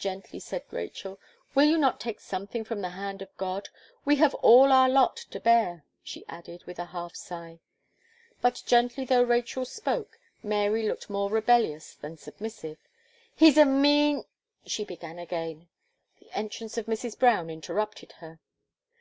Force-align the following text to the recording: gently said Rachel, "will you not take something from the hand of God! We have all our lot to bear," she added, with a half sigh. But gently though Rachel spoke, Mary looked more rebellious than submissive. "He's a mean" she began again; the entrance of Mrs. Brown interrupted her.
gently 0.00 0.40
said 0.40 0.64
Rachel, 0.72 1.20
"will 1.54 1.66
you 1.68 1.78
not 1.78 2.00
take 2.00 2.18
something 2.18 2.64
from 2.64 2.80
the 2.80 2.88
hand 2.88 3.22
of 3.22 3.28
God! 3.36 3.68
We 4.04 4.16
have 4.16 4.34
all 4.34 4.72
our 4.72 4.88
lot 4.88 5.14
to 5.30 5.38
bear," 5.38 5.84
she 6.02 6.24
added, 6.28 6.64
with 6.64 6.80
a 6.80 6.86
half 6.86 7.14
sigh. 7.14 7.60
But 8.40 8.64
gently 8.66 9.04
though 9.04 9.22
Rachel 9.22 9.64
spoke, 9.64 10.18
Mary 10.42 10.88
looked 10.88 11.08
more 11.08 11.30
rebellious 11.30 11.94
than 11.94 12.16
submissive. 12.16 12.78
"He's 13.36 13.56
a 13.56 13.64
mean" 13.64 14.24
she 14.66 14.84
began 14.84 15.20
again; 15.20 15.68
the 16.18 16.32
entrance 16.36 16.76
of 16.76 16.86
Mrs. 16.86 17.16
Brown 17.16 17.48
interrupted 17.48 18.10
her. 18.18 18.40